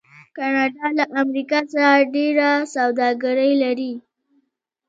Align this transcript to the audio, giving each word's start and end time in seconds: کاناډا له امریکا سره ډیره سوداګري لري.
کاناډا 0.35 0.85
له 0.97 1.05
امریکا 1.23 1.59
سره 1.71 1.89
ډیره 2.15 2.49
سوداګري 2.75 3.51
لري. 3.63 3.93